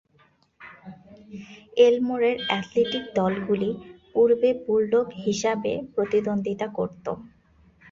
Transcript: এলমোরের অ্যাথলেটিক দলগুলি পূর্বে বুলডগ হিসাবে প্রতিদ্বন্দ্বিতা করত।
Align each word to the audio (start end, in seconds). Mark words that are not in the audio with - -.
এলমোরের 1.79 2.37
অ্যাথলেটিক 2.47 3.03
দলগুলি 3.15 3.69
পূর্বে 4.13 4.49
বুলডগ 4.63 5.05
হিসাবে 5.23 5.71
প্রতিদ্বন্দ্বিতা 5.93 6.67
করত। 6.77 7.05